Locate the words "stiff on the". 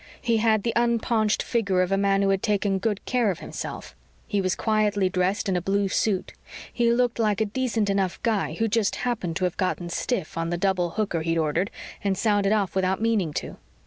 9.89-10.57